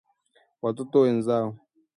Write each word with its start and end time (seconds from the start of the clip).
Watoto 0.61 0.95
wenzao 1.01 1.55